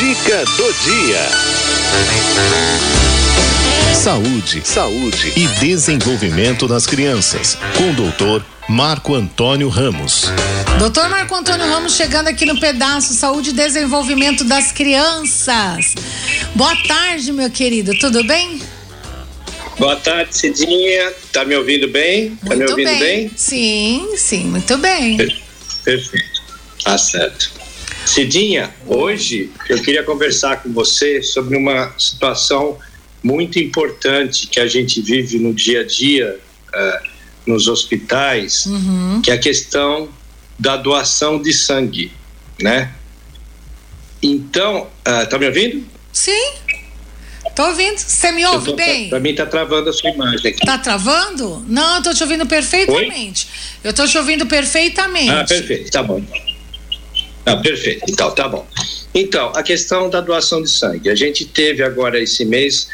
Dica 0.00 0.42
do 0.56 0.72
dia. 0.82 1.28
Saúde, 3.94 4.62
saúde 4.64 5.34
e 5.36 5.46
desenvolvimento 5.60 6.66
das 6.66 6.86
crianças. 6.86 7.58
Com 7.76 7.90
o 7.90 7.92
doutor 7.92 8.42
Marco 8.66 9.14
Antônio 9.14 9.68
Ramos. 9.68 10.32
Doutor 10.78 11.10
Marco 11.10 11.34
Antônio 11.34 11.66
Ramos 11.66 11.96
chegando 11.96 12.28
aqui 12.28 12.46
no 12.46 12.58
pedaço 12.58 13.12
Saúde 13.12 13.50
e 13.50 13.52
Desenvolvimento 13.52 14.42
das 14.42 14.72
Crianças. 14.72 15.94
Boa 16.54 16.74
tarde, 16.88 17.30
meu 17.30 17.50
querido, 17.50 17.94
tudo 17.98 18.24
bem? 18.24 18.58
Boa 19.78 19.96
tarde, 19.96 20.34
Cidinha. 20.34 21.12
Tá 21.30 21.44
me 21.44 21.54
ouvindo 21.54 21.88
bem? 21.88 22.38
Tá 22.48 22.56
me 22.56 22.64
ouvindo 22.64 22.88
bem? 22.88 22.98
bem? 23.00 23.30
Sim, 23.36 24.14
sim, 24.16 24.44
muito 24.44 24.78
bem. 24.78 25.18
Perfeito. 25.84 26.40
Tá 26.82 26.96
certo. 26.96 27.59
Cidinha, 28.10 28.74
hoje 28.88 29.52
eu 29.68 29.80
queria 29.80 30.02
conversar 30.02 30.64
com 30.64 30.72
você 30.72 31.22
sobre 31.22 31.56
uma 31.56 31.94
situação 31.96 32.76
muito 33.22 33.56
importante 33.60 34.48
que 34.48 34.58
a 34.58 34.66
gente 34.66 35.00
vive 35.00 35.38
no 35.38 35.54
dia 35.54 35.82
a 35.82 35.86
dia 35.86 36.36
uh, 36.74 37.08
nos 37.46 37.68
hospitais, 37.68 38.66
uhum. 38.66 39.22
que 39.22 39.30
é 39.30 39.34
a 39.34 39.38
questão 39.38 40.08
da 40.58 40.76
doação 40.76 41.40
de 41.40 41.52
sangue, 41.52 42.10
né? 42.60 42.92
Então, 44.20 44.88
uh, 45.06 45.28
tá 45.28 45.38
me 45.38 45.46
ouvindo? 45.46 45.86
Sim. 46.12 46.52
Tô 47.54 47.64
ouvindo. 47.68 47.96
Você 47.96 48.32
me 48.32 48.44
ouve 48.44 48.70
tô, 48.70 48.76
bem? 48.76 49.08
Pra 49.08 49.20
mim 49.20 49.36
tá 49.36 49.46
travando 49.46 49.88
a 49.88 49.92
sua 49.92 50.10
imagem 50.10 50.50
aqui. 50.50 50.66
Tá 50.66 50.78
travando? 50.78 51.64
Não, 51.68 51.98
eu 51.98 52.02
tô 52.02 52.12
te 52.12 52.24
ouvindo 52.24 52.44
perfeitamente. 52.44 53.46
Oi? 53.84 53.90
Eu 53.90 53.92
tô 53.92 54.04
te 54.04 54.18
ouvindo 54.18 54.46
perfeitamente. 54.46 55.30
Ah, 55.30 55.44
perfeito. 55.44 55.92
Tá 55.92 56.02
bom. 56.02 56.20
Ah, 57.46 57.56
perfeito. 57.56 58.04
Então, 58.08 58.30
tá 58.30 58.48
bom. 58.48 58.66
Então, 59.14 59.52
a 59.54 59.62
questão 59.62 60.08
da 60.08 60.20
doação 60.20 60.62
de 60.62 60.70
sangue. 60.70 61.10
A 61.10 61.14
gente 61.14 61.44
teve 61.44 61.82
agora 61.82 62.20
esse 62.20 62.44
mês 62.44 62.88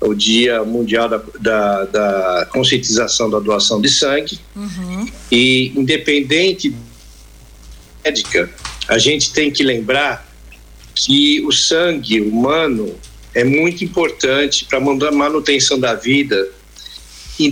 o 0.00 0.14
Dia 0.14 0.64
Mundial 0.64 1.08
da, 1.08 1.22
da, 1.38 1.84
da 1.84 2.48
Conscientização 2.50 3.28
da 3.28 3.38
Doação 3.38 3.80
de 3.80 3.88
Sangue. 3.88 4.40
Uhum. 4.56 5.06
E, 5.30 5.72
independente 5.76 6.74
médica, 8.02 8.50
a 8.88 8.98
gente 8.98 9.32
tem 9.32 9.50
que 9.50 9.62
lembrar 9.62 10.26
que 10.94 11.44
o 11.44 11.52
sangue 11.52 12.20
humano 12.20 12.98
é 13.34 13.44
muito 13.44 13.84
importante 13.84 14.64
para 14.64 14.78
a 14.78 15.12
manutenção 15.12 15.78
da 15.78 15.94
vida 15.94 16.48
em, 17.38 17.50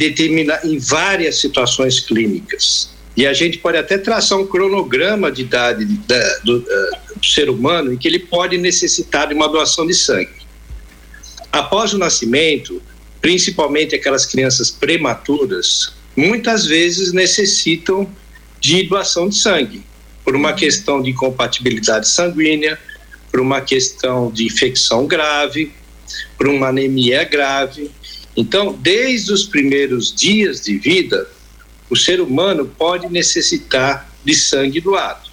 em 0.64 0.78
várias 0.78 1.40
situações 1.40 2.00
clínicas. 2.00 2.90
E 3.18 3.26
a 3.26 3.32
gente 3.32 3.58
pode 3.58 3.76
até 3.76 3.98
traçar 3.98 4.38
um 4.38 4.46
cronograma 4.46 5.32
de 5.32 5.42
idade 5.42 5.84
da, 5.84 6.38
do, 6.44 6.58
uh, 6.58 7.18
do 7.18 7.26
ser 7.26 7.50
humano 7.50 7.92
em 7.92 7.96
que 7.96 8.06
ele 8.06 8.20
pode 8.20 8.56
necessitar 8.56 9.26
de 9.26 9.34
uma 9.34 9.48
doação 9.48 9.84
de 9.84 9.92
sangue. 9.92 10.30
Após 11.50 11.92
o 11.92 11.98
nascimento, 11.98 12.80
principalmente 13.20 13.92
aquelas 13.92 14.24
crianças 14.24 14.70
prematuras, 14.70 15.92
muitas 16.16 16.64
vezes 16.64 17.12
necessitam 17.12 18.08
de 18.60 18.84
doação 18.84 19.28
de 19.28 19.36
sangue, 19.36 19.82
por 20.24 20.36
uma 20.36 20.52
questão 20.52 21.02
de 21.02 21.10
incompatibilidade 21.10 22.06
sanguínea, 22.06 22.78
por 23.32 23.40
uma 23.40 23.60
questão 23.60 24.30
de 24.30 24.46
infecção 24.46 25.08
grave, 25.08 25.72
por 26.36 26.46
uma 26.46 26.68
anemia 26.68 27.24
grave. 27.24 27.90
Então, 28.36 28.78
desde 28.80 29.32
os 29.32 29.42
primeiros 29.42 30.14
dias 30.14 30.60
de 30.60 30.78
vida, 30.78 31.26
o 31.90 31.96
ser 31.96 32.20
humano 32.20 32.66
pode 32.66 33.08
necessitar 33.08 34.10
de 34.24 34.34
sangue 34.34 34.80
doado. 34.80 35.28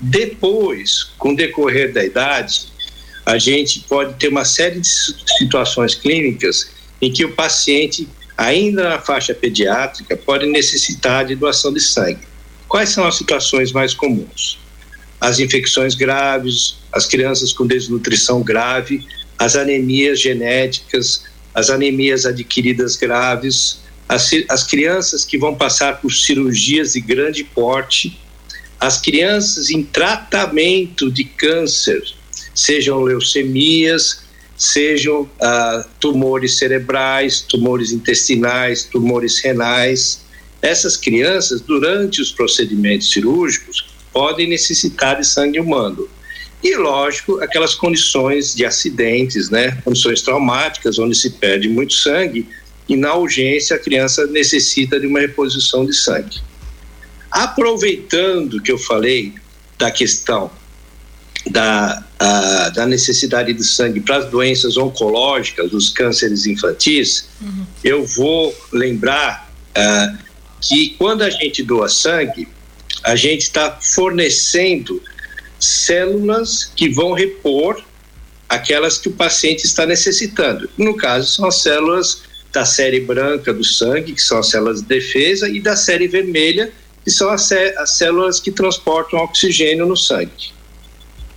Depois, 0.00 1.04
com 1.16 1.32
o 1.32 1.36
decorrer 1.36 1.92
da 1.92 2.04
idade, 2.04 2.68
a 3.24 3.38
gente 3.38 3.80
pode 3.88 4.14
ter 4.14 4.28
uma 4.28 4.44
série 4.44 4.80
de 4.80 4.88
situações 5.38 5.94
clínicas 5.94 6.70
em 7.00 7.12
que 7.12 7.24
o 7.24 7.32
paciente, 7.32 8.08
ainda 8.36 8.90
na 8.90 8.98
faixa 9.00 9.34
pediátrica, 9.34 10.16
pode 10.16 10.46
necessitar 10.46 11.24
de 11.24 11.34
doação 11.34 11.72
de 11.72 11.80
sangue. 11.80 12.20
Quais 12.68 12.90
são 12.90 13.06
as 13.06 13.16
situações 13.16 13.72
mais 13.72 13.94
comuns? 13.94 14.58
As 15.20 15.38
infecções 15.38 15.94
graves, 15.94 16.76
as 16.92 17.06
crianças 17.06 17.52
com 17.52 17.66
desnutrição 17.66 18.42
grave, 18.42 19.06
as 19.38 19.56
anemias 19.56 20.20
genéticas, 20.20 21.24
as 21.54 21.70
anemias 21.70 22.26
adquiridas 22.26 22.96
graves, 22.96 23.80
as, 24.08 24.30
as 24.48 24.62
crianças 24.64 25.24
que 25.24 25.36
vão 25.36 25.54
passar 25.54 26.00
por 26.00 26.12
cirurgias 26.12 26.92
de 26.92 27.00
grande 27.00 27.42
porte, 27.42 28.18
as 28.78 29.00
crianças 29.00 29.70
em 29.70 29.82
tratamento 29.82 31.10
de 31.10 31.24
câncer, 31.24 32.02
sejam 32.54 33.00
leucemias, 33.00 34.26
sejam 34.56 35.28
ah, 35.40 35.86
tumores 36.00 36.58
cerebrais, 36.58 37.40
tumores 37.40 37.92
intestinais, 37.92 38.84
tumores 38.84 39.40
renais. 39.42 40.20
Essas 40.62 40.96
crianças, 40.96 41.60
durante 41.60 42.20
os 42.20 42.32
procedimentos 42.32 43.10
cirúrgicos, 43.10 43.86
podem 44.12 44.48
necessitar 44.48 45.20
de 45.20 45.26
sangue 45.26 45.60
humano. 45.60 46.08
E, 46.62 46.74
lógico, 46.74 47.38
aquelas 47.42 47.74
condições 47.74 48.54
de 48.54 48.64
acidentes, 48.64 49.50
né? 49.50 49.78
condições 49.84 50.22
traumáticas, 50.22 50.98
onde 50.98 51.14
se 51.14 51.30
perde 51.30 51.68
muito 51.68 51.92
sangue, 51.92 52.48
e 52.88 52.96
na 52.96 53.14
urgência 53.14 53.76
a 53.76 53.78
criança 53.78 54.26
necessita 54.26 54.98
de 54.98 55.06
uma 55.06 55.20
reposição 55.20 55.84
de 55.84 55.94
sangue. 55.94 56.40
Aproveitando 57.30 58.62
que 58.62 58.70
eu 58.70 58.78
falei 58.78 59.34
da 59.78 59.90
questão 59.90 60.50
da, 61.50 62.04
a, 62.18 62.68
da 62.70 62.86
necessidade 62.86 63.52
de 63.52 63.64
sangue 63.64 64.00
para 64.00 64.18
as 64.18 64.30
doenças 64.30 64.76
oncológicas, 64.76 65.72
os 65.72 65.90
cânceres 65.90 66.46
infantis, 66.46 67.28
uhum. 67.40 67.66
eu 67.84 68.04
vou 68.04 68.54
lembrar 68.72 69.50
uh, 69.70 70.18
que 70.60 70.90
quando 70.98 71.22
a 71.22 71.30
gente 71.30 71.62
doa 71.62 71.88
sangue, 71.88 72.48
a 73.04 73.14
gente 73.14 73.42
está 73.42 73.78
fornecendo 73.80 75.00
células 75.58 76.70
que 76.74 76.88
vão 76.88 77.12
repor 77.12 77.82
aquelas 78.48 78.98
que 78.98 79.08
o 79.08 79.12
paciente 79.12 79.64
está 79.64 79.86
necessitando. 79.86 80.68
No 80.76 80.96
caso, 80.96 81.32
são 81.32 81.46
as 81.46 81.62
células 81.62 82.22
da 82.56 82.64
série 82.64 83.00
branca 83.00 83.52
do 83.52 83.62
sangue, 83.62 84.14
que 84.14 84.22
são 84.22 84.38
as 84.38 84.48
células 84.48 84.80
de 84.80 84.88
defesa, 84.88 85.46
e 85.46 85.60
da 85.60 85.76
série 85.76 86.08
vermelha, 86.08 86.72
que 87.04 87.10
são 87.10 87.28
as, 87.28 87.52
as 87.52 87.98
células 87.98 88.40
que 88.40 88.50
transportam 88.50 89.18
oxigênio 89.18 89.84
no 89.84 89.94
sangue. 89.94 90.54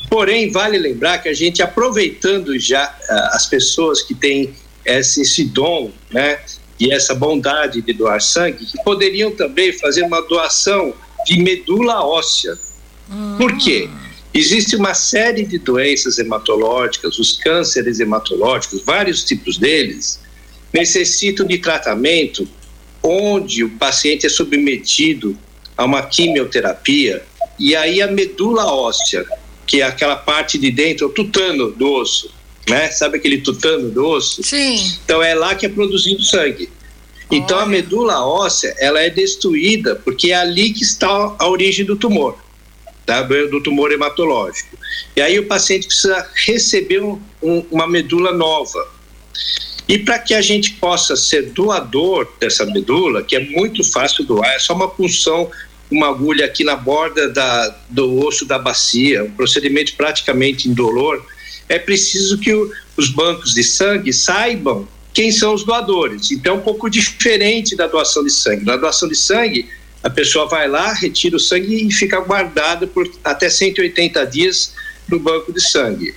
Porém, 0.09 0.49
vale 0.49 0.77
lembrar 0.77 1.17
que 1.17 1.27
a 1.27 1.33
gente, 1.33 1.61
aproveitando 1.61 2.57
já 2.57 2.85
uh, 2.87 3.35
as 3.35 3.47
pessoas 3.47 4.01
que 4.01 4.15
têm 4.15 4.53
esse, 4.85 5.23
esse 5.23 5.43
dom, 5.43 5.91
né, 6.09 6.39
e 6.79 6.89
essa 6.93 7.13
bondade 7.13 7.81
de 7.81 7.91
doar 7.91 8.21
sangue, 8.21 8.65
que 8.65 8.81
poderiam 8.81 9.29
também 9.31 9.73
fazer 9.73 10.03
uma 10.03 10.21
doação 10.21 10.93
de 11.25 11.37
medula 11.43 12.01
óssea. 12.01 12.57
Por 13.37 13.57
quê? 13.57 13.89
Existe 14.33 14.77
uma 14.77 14.93
série 14.93 15.43
de 15.43 15.59
doenças 15.59 16.17
hematológicas, 16.17 17.19
os 17.19 17.33
cânceres 17.33 17.99
hematológicos, 17.99 18.81
vários 18.85 19.25
tipos 19.25 19.57
deles, 19.57 20.21
necessitam 20.73 21.45
de 21.45 21.57
tratamento 21.57 22.47
onde 23.01 23.63
o 23.63 23.69
paciente 23.77 24.25
é 24.25 24.29
submetido 24.29 25.37
a 25.75 25.85
uma 25.85 26.03
quimioterapia 26.03 27.23
e 27.59 27.75
aí 27.75 28.01
a 28.01 28.07
medula 28.07 28.65
óssea, 28.65 29.25
que 29.67 29.81
é 29.81 29.83
aquela 29.83 30.15
parte 30.15 30.57
de 30.57 30.71
dentro, 30.71 31.07
o 31.07 31.09
tutano 31.09 31.71
do 31.71 31.91
osso, 31.91 32.33
né? 32.67 32.89
Sabe 32.89 33.17
aquele 33.17 33.41
tutano 33.41 33.89
do 33.89 34.05
osso? 34.05 34.41
Sim. 34.43 34.97
Então 35.03 35.21
é 35.21 35.35
lá 35.35 35.53
que 35.55 35.65
é 35.65 35.69
produzido 35.69 36.23
sangue. 36.23 36.69
Então 37.29 37.57
Olha. 37.57 37.65
a 37.65 37.69
medula 37.69 38.25
óssea, 38.25 38.73
ela 38.79 39.01
é 39.01 39.09
destruída 39.09 39.95
porque 39.95 40.31
é 40.31 40.35
ali 40.35 40.71
que 40.71 40.83
está 40.83 41.35
a 41.37 41.47
origem 41.47 41.85
do 41.85 41.95
tumor, 41.95 42.37
tá? 43.05 43.21
do 43.21 43.61
tumor 43.61 43.91
hematológico. 43.91 44.77
E 45.15 45.21
aí 45.21 45.37
o 45.37 45.45
paciente 45.45 45.87
precisa 45.87 46.27
receber 46.45 47.03
um, 47.03 47.21
um, 47.41 47.65
uma 47.69 47.87
medula 47.87 48.31
nova. 48.31 48.87
E 49.89 49.97
para 49.97 50.19
que 50.19 50.35
a 50.35 50.41
gente 50.41 50.73
possa 50.73 51.15
ser 51.15 51.49
doador 51.49 52.31
dessa 52.39 52.63
medula, 52.63 53.23
que 53.23 53.35
é 53.35 53.39
muito 53.39 53.83
fácil 53.83 54.23
doar, 54.23 54.53
é 54.53 54.59
só 54.59 54.75
uma 54.75 54.87
punção, 54.87 55.49
uma 55.89 56.09
agulha 56.09 56.45
aqui 56.45 56.63
na 56.63 56.75
borda 56.75 57.27
da, 57.27 57.75
do 57.89 58.23
osso 58.23 58.45
da 58.45 58.59
bacia, 58.59 59.23
um 59.23 59.31
procedimento 59.31 59.95
praticamente 59.95 60.69
indolor, 60.69 61.25
é 61.67 61.79
preciso 61.79 62.37
que 62.37 62.53
o, 62.53 62.71
os 62.95 63.09
bancos 63.09 63.55
de 63.55 63.63
sangue 63.63 64.13
saibam 64.13 64.87
quem 65.11 65.31
são 65.31 65.55
os 65.55 65.63
doadores. 65.63 66.29
Então, 66.29 66.53
é 66.53 66.57
um 66.59 66.61
pouco 66.61 66.87
diferente 66.87 67.75
da 67.75 67.87
doação 67.87 68.23
de 68.23 68.31
sangue. 68.31 68.63
Na 68.65 68.77
doação 68.77 69.09
de 69.09 69.15
sangue, 69.15 69.67
a 70.03 70.09
pessoa 70.11 70.47
vai 70.47 70.67
lá, 70.67 70.93
retira 70.93 71.35
o 71.35 71.39
sangue 71.39 71.87
e 71.87 71.91
fica 71.91 72.19
guardado 72.19 72.87
por 72.87 73.09
até 73.23 73.49
180 73.49 74.23
dias 74.27 74.71
no 75.07 75.19
banco 75.19 75.51
de 75.51 75.67
sangue. 75.67 76.13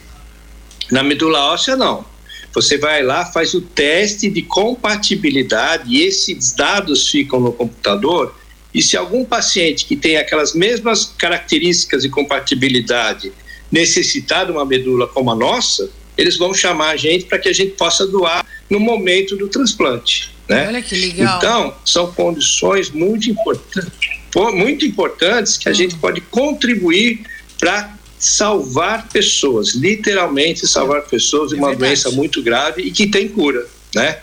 Na 0.91 1.03
medula 1.03 1.41
óssea, 1.55 1.75
não. 1.75 2.12
Você 2.55 2.77
vai 2.77 3.03
lá, 3.03 3.25
faz 3.25 3.55
o 3.55 3.61
teste 3.61 4.29
de 4.29 4.43
compatibilidade 4.43 5.85
e 5.95 6.03
esses 6.03 6.53
dados 6.53 7.09
ficam 7.09 7.41
no 7.41 7.53
computador. 7.53 8.35
E 8.75 8.83
se 8.83 8.97
algum 8.97 9.25
paciente 9.25 9.87
que 9.87 9.97
tem 9.97 10.17
aquelas 10.17 10.55
mesmas 10.55 11.07
características 11.19 12.03
de 12.03 12.09
compatibilidade 12.09 13.33
necessitar 13.71 14.47
de 14.47 14.53
uma 14.53 14.65
medula 14.65 15.07
como 15.07 15.31
a 15.31 15.35
nossa, 15.35 15.91
eles 16.17 16.37
vão 16.37 16.53
chamar 16.53 16.91
a 16.91 16.97
gente 16.97 17.25
para 17.25 17.39
que 17.39 17.49
a 17.49 17.53
gente 17.53 17.73
possa 17.73 18.07
doar 18.07 18.45
no 18.69 18.79
momento 18.79 19.37
do 19.37 19.49
transplante. 19.49 20.31
Né? 20.49 20.67
Olha 20.69 20.83
que 20.83 20.95
legal. 20.95 21.39
Então, 21.39 21.75
são 21.85 22.13
condições 22.13 22.91
muito, 22.91 23.31
importantes, 23.31 24.11
muito 24.55 24.85
importantes 24.85 25.57
que 25.57 25.69
a 25.69 25.73
hum. 25.73 25.75
gente 25.75 25.97
pode 25.97 26.21
contribuir 26.21 27.25
para 27.59 27.97
salvar 28.23 29.09
pessoas, 29.09 29.75
literalmente 29.75 30.65
salvar 30.65 31.03
pessoas 31.03 31.49
de 31.51 31.57
é 31.57 31.59
uma 31.59 31.71
verdade. 31.71 31.91
doença 31.91 32.11
muito 32.13 32.41
grave 32.41 32.83
e 32.83 32.93
que 32.93 33.09
tem 33.09 33.27
cura, 33.27 33.67
né? 33.93 34.21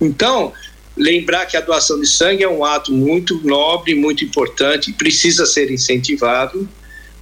Então, 0.00 0.52
lembrar 0.96 1.46
que 1.46 1.56
a 1.56 1.60
doação 1.60 2.00
de 2.00 2.08
sangue 2.08 2.42
é 2.42 2.48
um 2.48 2.64
ato 2.64 2.92
muito 2.92 3.40
nobre, 3.44 3.94
muito 3.94 4.24
importante, 4.24 4.92
precisa 4.92 5.46
ser 5.46 5.70
incentivado. 5.70 6.68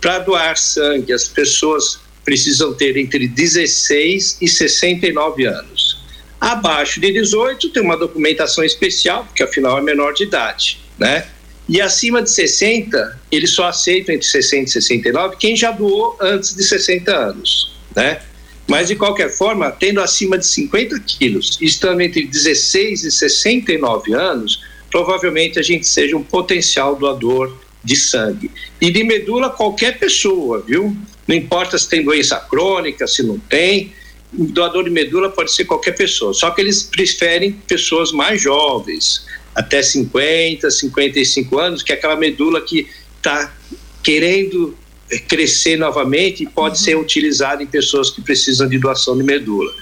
Para 0.00 0.18
doar 0.20 0.56
sangue, 0.56 1.12
as 1.12 1.28
pessoas 1.28 2.00
precisam 2.24 2.72
ter 2.72 2.96
entre 2.96 3.28
16 3.28 4.38
e 4.40 4.48
69 4.48 5.44
anos. 5.44 6.02
Abaixo 6.40 7.00
de 7.00 7.12
18 7.12 7.68
tem 7.68 7.82
uma 7.82 7.98
documentação 7.98 8.64
especial, 8.64 9.24
porque 9.26 9.42
afinal 9.42 9.76
é 9.76 9.82
menor 9.82 10.14
de 10.14 10.22
idade, 10.22 10.80
né? 10.98 11.26
E 11.68 11.80
acima 11.80 12.22
de 12.22 12.30
60, 12.30 13.20
eles 13.32 13.52
só 13.52 13.66
aceitam 13.66 14.14
entre 14.14 14.26
60 14.26 14.64
e 14.64 14.72
69 14.72 15.36
quem 15.38 15.56
já 15.56 15.70
doou 15.70 16.16
antes 16.20 16.54
de 16.54 16.62
60 16.62 17.14
anos, 17.14 17.72
né? 17.96 18.20
Mas, 18.66 18.88
de 18.88 18.96
qualquer 18.96 19.30
forma, 19.30 19.70
tendo 19.70 20.00
acima 20.00 20.38
de 20.38 20.46
50 20.46 20.98
quilos, 21.00 21.58
estando 21.60 22.00
entre 22.00 22.24
16 22.26 23.04
e 23.04 23.10
69 23.10 24.14
anos, 24.14 24.62
provavelmente 24.90 25.58
a 25.58 25.62
gente 25.62 25.86
seja 25.86 26.16
um 26.16 26.22
potencial 26.22 26.96
doador 26.96 27.58
de 27.82 27.94
sangue. 27.94 28.50
E 28.80 28.90
de 28.90 29.04
medula, 29.04 29.50
qualquer 29.50 29.98
pessoa, 29.98 30.64
viu? 30.66 30.96
Não 31.26 31.36
importa 31.36 31.76
se 31.76 31.88
tem 31.88 32.02
doença 32.02 32.36
crônica, 32.40 33.06
se 33.06 33.22
não 33.22 33.38
tem, 33.38 33.92
doador 34.32 34.84
de 34.84 34.90
medula 34.90 35.30
pode 35.30 35.52
ser 35.52 35.64
qualquer 35.66 35.92
pessoa. 35.92 36.32
Só 36.32 36.50
que 36.50 36.60
eles 36.60 36.82
preferem 36.82 37.52
pessoas 37.52 38.12
mais 38.12 38.40
jovens, 38.40 39.26
até 39.54 39.82
50, 39.82 40.70
55 40.70 41.58
anos, 41.58 41.82
que 41.82 41.92
é 41.92 41.94
aquela 41.94 42.16
medula 42.16 42.60
que 42.60 42.88
está 43.16 43.52
querendo 44.02 44.76
crescer 45.28 45.76
novamente 45.76 46.42
e 46.42 46.46
pode 46.46 46.78
uhum. 46.78 46.84
ser 46.84 46.96
utilizada 46.96 47.62
em 47.62 47.66
pessoas 47.66 48.10
que 48.10 48.20
precisam 48.20 48.68
de 48.68 48.78
doação 48.78 49.16
de 49.16 49.22
medula. 49.22 49.72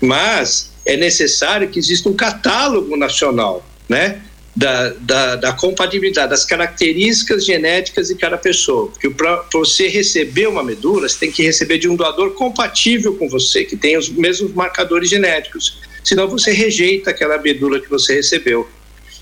Mas 0.00 0.70
é 0.86 0.96
necessário 0.96 1.68
que 1.68 1.78
exista 1.78 2.08
um 2.08 2.14
catálogo 2.14 2.96
nacional, 2.96 3.66
né? 3.88 4.22
Da, 4.56 4.88
da, 4.94 5.36
da, 5.36 5.52
compatibilidade, 5.52 6.30
das 6.30 6.44
características 6.44 7.44
genéticas 7.44 8.08
de 8.08 8.16
cada 8.16 8.36
pessoa. 8.36 8.88
Porque 8.88 9.08
para 9.08 9.44
você 9.52 9.86
receber 9.86 10.48
uma 10.48 10.62
medula, 10.62 11.08
você 11.08 11.20
tem 11.20 11.30
que 11.30 11.42
receber 11.42 11.78
de 11.78 11.88
um 11.88 11.94
doador 11.94 12.32
compatível 12.32 13.14
com 13.14 13.28
você, 13.28 13.64
que 13.64 13.76
tem 13.76 13.96
os 13.96 14.08
mesmos 14.08 14.52
marcadores 14.52 15.08
genéticos. 15.08 15.78
Senão 16.02 16.26
você 16.26 16.50
rejeita 16.50 17.10
aquela 17.10 17.38
medula 17.38 17.78
que 17.78 17.88
você 17.88 18.14
recebeu. 18.14 18.68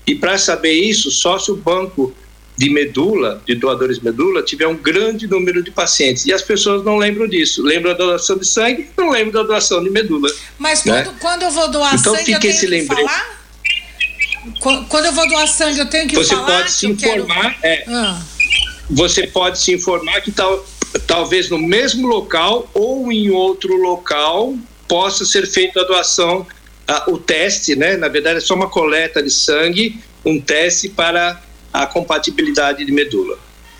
E 0.05 0.15
para 0.15 0.37
saber 0.37 0.73
isso, 0.73 1.11
só 1.11 1.37
se 1.37 1.51
o 1.51 1.55
banco 1.55 2.13
de 2.59 2.69
medula, 2.69 3.41
de 3.45 3.55
doadores 3.55 3.99
de 3.99 4.03
medula, 4.03 4.43
tiver 4.43 4.67
um 4.67 4.75
grande 4.75 5.27
número 5.27 5.63
de 5.63 5.71
pacientes. 5.71 6.25
E 6.25 6.33
as 6.33 6.41
pessoas 6.41 6.83
não 6.83 6.97
lembram 6.97 7.25
disso. 7.25 7.63
Lembram 7.63 7.93
da 7.93 8.03
doação 8.03 8.37
de 8.37 8.45
sangue, 8.45 8.89
não 8.97 9.11
lembram 9.11 9.41
da 9.41 9.47
doação 9.47 9.81
de 9.81 9.89
medula. 9.89 10.29
Mas 10.57 10.83
né? 10.83 11.03
quando, 11.03 11.19
quando 11.19 11.43
eu 11.43 11.51
vou 11.51 11.69
doar 11.69 11.95
então, 11.95 12.13
sangue, 12.13 12.33
eu 12.33 12.39
tenho 12.39 12.59
que 12.59 12.67
lembrete. 12.67 13.01
falar? 13.01 13.39
Quando 14.89 15.05
eu 15.05 15.13
vou 15.13 15.27
doar 15.29 15.47
sangue, 15.47 15.79
eu 15.79 15.89
tenho 15.89 16.07
que 16.09 16.15
você 16.17 16.35
falar? 16.35 16.45
Você 16.45 16.53
pode 16.53 16.71
se 16.71 16.87
informar. 16.87 17.61
Quero... 17.61 17.73
É, 17.73 17.85
ah. 17.87 18.21
Você 18.89 19.27
pode 19.27 19.59
se 19.59 19.73
informar 19.73 20.19
que 20.19 20.31
tal, 20.31 20.65
talvez 21.07 21.49
no 21.49 21.57
mesmo 21.57 22.07
local 22.07 22.69
ou 22.73 23.09
em 23.09 23.29
outro 23.29 23.75
local 23.75 24.55
possa 24.85 25.23
ser 25.23 25.47
feita 25.47 25.79
a 25.79 25.83
doação 25.85 26.45
o 27.07 27.17
teste, 27.17 27.75
né? 27.75 27.97
Na 27.97 28.07
verdade, 28.07 28.37
é 28.37 28.41
só 28.41 28.55
uma 28.55 28.69
coleta 28.69 29.21
de 29.21 29.29
sangue, 29.29 29.99
um 30.25 30.39
teste 30.39 30.89
para 30.89 31.41
a 31.71 31.85
compatibilidade 31.85 32.85
de 32.85 32.91
medula. 32.91 33.37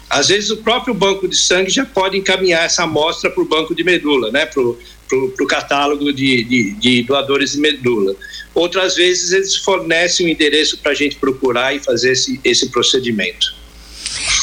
Às 0.10 0.28
vezes, 0.28 0.50
o 0.50 0.58
próprio 0.58 0.94
banco 0.94 1.28
de 1.28 1.36
sangue 1.36 1.70
já 1.70 1.86
pode 1.86 2.18
encaminhar 2.18 2.66
essa 2.66 2.84
amostra 2.84 3.30
para 3.30 3.44
o 3.44 3.46
banco 3.46 3.76
de 3.76 3.84
medula, 3.84 4.32
né? 4.32 4.46
Para 4.46 4.62
o 4.64 5.48
catálogo 5.48 6.12
de, 6.12 6.44
de, 6.44 6.74
de, 6.74 7.04
doadores 7.04 7.52
de 7.52 7.60
medula. 7.60 8.16
Outras 8.56 8.96
vezes, 8.96 9.32
eles 9.32 9.56
fornecem 9.56 10.26
um 10.26 10.30
endereço 10.30 10.80
para 10.80 10.92
a 10.92 10.96
gente 10.96 11.16
procurar 11.16 11.76
e 11.76 11.80
fazer 11.80 12.14
esse, 12.14 12.40
esse 12.44 12.70
procedimento. 12.70 13.56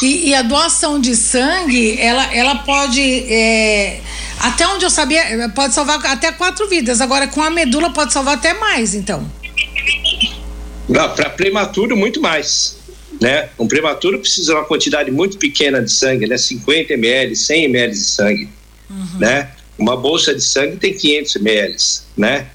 E, 0.03 0.29
e, 0.29 0.35
a 0.35 0.43
doação 0.43 1.01
de 1.01 1.17
sangue, 1.17 1.99
ela, 1.99 2.33
ela 2.33 2.57
pode. 2.57 3.01
É 3.03 4.01
até 4.41 4.67
onde 4.69 4.85
eu 4.85 4.91
sabia, 4.91 5.49
pode 5.55 5.75
salvar 5.75 6.05
até 6.07 6.33
quatro 6.33 6.69
vidas. 6.69 7.01
Agora, 7.01 7.27
com 7.27 7.43
a 7.43 7.51
medula, 7.51 7.93
pode 7.93 8.13
salvar 8.13 8.37
até 8.37 8.55
mais, 8.55 8.95
então. 8.95 9.31
Para 10.89 11.31
prematuro, 11.31 11.97
muito 11.97 12.21
mais. 12.21 12.77
Né? 13.21 13.49
Um 13.59 13.67
prematuro 13.67 14.19
precisa 14.19 14.53
de 14.53 14.59
uma 14.59 14.65
quantidade 14.65 15.11
muito 15.11 15.39
pequena 15.39 15.83
de 15.83 15.91
sangue, 15.91 16.27
né? 16.27 16.37
50 16.37 16.93
ml, 16.93 17.35
100 17.35 17.65
ml 17.65 17.93
de 17.93 17.99
sangue, 17.99 18.49
uhum. 18.91 19.19
né? 19.19 19.51
Uma 19.79 19.97
bolsa 19.97 20.35
de 20.35 20.43
sangue 20.43 20.77
tem 20.77 20.95
500 20.95 21.37
ml, 21.37 21.77
né? 22.17 22.47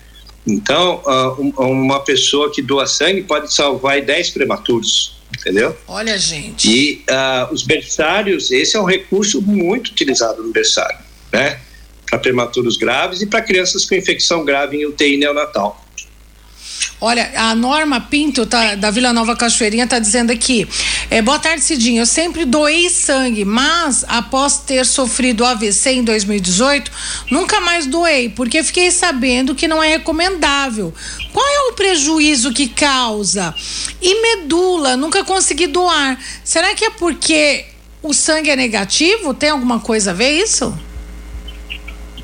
Então, 0.45 1.01
uh, 1.05 1.61
uma 1.63 1.99
pessoa 2.03 2.51
que 2.51 2.61
doa 2.61 2.87
sangue 2.87 3.23
pode 3.23 3.53
salvar 3.53 4.01
10 4.01 4.31
prematuros, 4.31 5.17
entendeu? 5.35 5.75
Olha, 5.87 6.17
gente. 6.17 6.69
E 6.69 7.05
uh, 7.09 7.53
os 7.53 7.63
berçários, 7.63 8.51
esse 8.51 8.75
é 8.75 8.79
um 8.79 8.85
recurso 8.85 9.41
muito 9.41 9.89
utilizado 9.89 10.41
no 10.43 10.51
berçário, 10.51 10.99
né? 11.31 11.59
Para 12.11 12.19
prematuros 12.19 12.75
graves 12.75 13.21
e 13.21 13.25
para 13.25 13.41
crianças 13.41 13.85
com 13.85 13.95
infecção 13.95 14.43
grave 14.43 14.75
em 14.75 14.85
UTI 14.85 15.15
neonatal. 15.15 15.81
Olha, 16.99 17.31
a 17.35 17.55
Norma 17.55 18.01
Pinto 18.01 18.45
tá, 18.45 18.75
da 18.75 18.91
Vila 18.91 19.13
Nova 19.13 19.35
Cachoeirinha 19.35 19.85
está 19.85 19.97
dizendo 19.97 20.31
aqui. 20.31 20.67
É, 21.09 21.21
boa 21.21 21.39
tarde, 21.39 21.63
Cidinho. 21.63 22.01
Eu 22.01 22.05
sempre 22.05 22.43
doei 22.43 22.89
sangue, 22.89 23.45
mas 23.45 24.03
após 24.07 24.57
ter 24.57 24.85
sofrido 24.85 25.45
AVC 25.45 25.91
em 25.93 26.03
2018, 26.03 26.91
nunca 27.31 27.59
mais 27.61 27.85
doei, 27.85 28.29
porque 28.29 28.61
fiquei 28.61 28.91
sabendo 28.91 29.55
que 29.55 29.67
não 29.67 29.81
é 29.81 29.89
recomendável. 29.89 30.93
Qual 31.31 31.47
é 31.47 31.71
o 31.71 31.73
prejuízo 31.73 32.53
que 32.53 32.67
causa? 32.67 33.55
E 34.01 34.21
medula, 34.21 34.97
nunca 34.97 35.23
consegui 35.23 35.67
doar. 35.67 36.19
Será 36.43 36.75
que 36.75 36.85
é 36.85 36.89
porque 36.89 37.65
o 38.03 38.13
sangue 38.13 38.49
é 38.49 38.55
negativo? 38.55 39.33
Tem 39.33 39.49
alguma 39.49 39.79
coisa 39.79 40.11
a 40.11 40.13
ver 40.13 40.31
isso? 40.31 40.77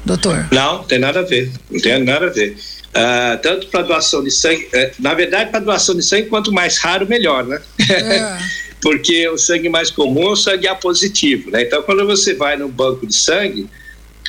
Doutor? 0.07 0.47
Não, 0.51 0.83
tem 0.83 0.97
nada 0.97 1.19
a 1.19 1.23
ver. 1.23 1.51
Não 1.69 1.79
tem 1.79 2.03
nada 2.03 2.25
a 2.25 2.29
ver. 2.29 2.57
Uh, 2.87 3.37
tanto 3.43 3.67
para 3.67 3.83
doação 3.83 4.23
de 4.23 4.31
sangue, 4.31 4.65
uh, 4.73 4.91
na 4.99 5.13
verdade, 5.13 5.51
para 5.51 5.59
doação 5.59 5.95
de 5.95 6.01
sangue, 6.01 6.27
quanto 6.27 6.51
mais 6.51 6.79
raro, 6.79 7.07
melhor, 7.07 7.45
né? 7.45 7.61
É. 7.89 8.37
Porque 8.81 9.27
o 9.27 9.37
sangue 9.37 9.69
mais 9.69 9.91
comum 9.91 10.29
é 10.29 10.31
o 10.31 10.35
sangue 10.35 10.67
A 10.67 10.75
positivo, 10.75 11.51
né? 11.51 11.63
Então, 11.63 11.83
quando 11.83 12.05
você 12.05 12.33
vai 12.33 12.55
no 12.55 12.69
banco 12.69 13.05
de 13.05 13.15
sangue, 13.15 13.67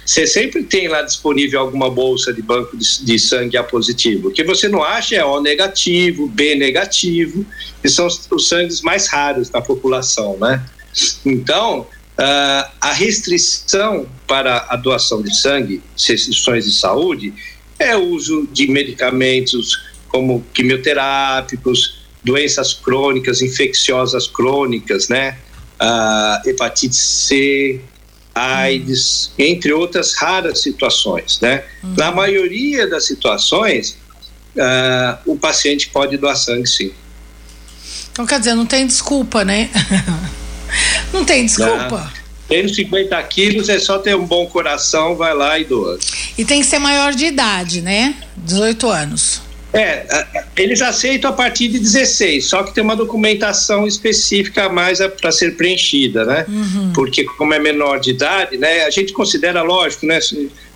você 0.05 0.27
sempre 0.27 0.63
tem 0.63 0.89
lá 0.89 1.03
disponível 1.03 1.61
alguma 1.61 1.91
bolsa 1.91 2.33
de 2.33 2.41
banco 2.41 2.77
de, 2.77 3.05
de 3.05 3.19
sangue 3.19 3.57
A 3.57 3.63
positivo. 3.63 4.29
O 4.29 4.33
que 4.33 4.43
você 4.43 4.69
não 4.69 4.83
acha 4.83 5.17
é 5.17 5.25
O 5.25 5.41
negativo, 5.41 6.27
B 6.27 6.55
negativo, 6.55 7.45
que 7.81 7.89
são 7.89 8.07
os, 8.07 8.27
os 8.31 8.49
sangues 8.49 8.81
mais 8.81 9.07
raros 9.07 9.51
na 9.51 9.61
população, 9.61 10.37
né? 10.39 10.65
Então, 11.25 11.87
Uh, 12.19 12.67
a 12.81 12.93
restrição 12.93 14.05
para 14.27 14.67
a 14.69 14.75
doação 14.75 15.23
de 15.23 15.33
sangue, 15.41 15.81
restrições 15.97 16.65
de 16.65 16.73
saúde, 16.73 17.33
é 17.79 17.97
o 17.97 18.07
uso 18.09 18.49
de 18.53 18.67
medicamentos 18.67 19.81
como 20.09 20.45
quimioterápicos, 20.53 22.01
doenças 22.25 22.75
crônicas, 22.75 23.41
infecciosas 23.41 24.27
crônicas, 24.27 25.09
né? 25.09 25.39
Uh, 25.81 26.49
hepatite 26.49 26.97
C, 26.97 27.81
AIDS, 28.35 29.33
uhum. 29.39 29.45
entre 29.45 29.73
outras 29.73 30.15
raras 30.17 30.61
situações, 30.61 31.39
né? 31.41 31.65
Uhum. 31.85 31.95
Na 31.97 32.11
maioria 32.11 32.89
das 32.89 33.07
situações, 33.07 33.97
uh, 34.57 35.19
o 35.25 35.39
paciente 35.39 35.89
pode 35.91 36.17
doar 36.17 36.35
sangue, 36.35 36.67
sim. 36.67 36.93
Então, 38.11 38.27
quer 38.27 38.41
dizer, 38.41 38.55
não 38.55 38.67
tem 38.67 38.85
desculpa, 38.85 39.45
né? 39.45 39.71
Não 41.13 41.25
tem 41.25 41.45
desculpa. 41.45 42.13
Tendo 42.49 42.73
50 42.73 43.23
quilos 43.25 43.69
é 43.69 43.79
só 43.79 43.99
ter 43.99 44.17
um 44.17 44.25
bom 44.25 44.47
coração, 44.47 45.15
vai 45.15 45.35
lá 45.35 45.59
e 45.59 45.65
doa. 45.65 45.99
E 46.37 46.45
tem 46.45 46.61
que 46.61 46.67
ser 46.67 46.79
maior 46.79 47.13
de 47.13 47.27
idade, 47.27 47.83
né? 47.83 48.15
18 48.37 48.89
anos. 48.89 49.43
É, 49.71 50.07
eles 50.57 50.81
aceitam 50.81 51.31
a 51.31 51.33
partir 51.35 51.69
de 51.69 51.79
16, 51.79 52.47
só 52.47 52.63
que 52.63 52.75
tem 52.75 52.83
uma 52.83 52.97
documentação 52.97 53.87
específica 53.87 54.65
a 54.65 54.69
mais 54.71 54.99
para 55.21 55.31
ser 55.31 55.57
preenchida, 55.57 56.25
né? 56.25 56.47
Uhum. 56.49 56.93
Porque 56.95 57.25
como 57.25 57.53
é 57.53 57.59
menor 57.59 58.01
de 58.01 58.11
idade, 58.11 58.57
né? 58.57 58.85
A 58.85 58.91
gente 58.91 59.13
considera 59.13 59.61
lógico, 59.61 60.07
né? 60.07 60.19